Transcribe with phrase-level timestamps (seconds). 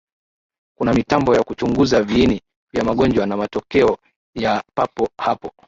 [0.77, 2.41] Kuna mitambo ya kuchunguza viini
[2.73, 3.97] vya magonjwa na matokeo
[4.35, 5.51] ya papo hapo